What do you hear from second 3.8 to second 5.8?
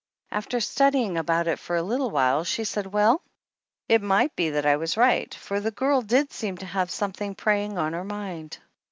it might be that I was right, for the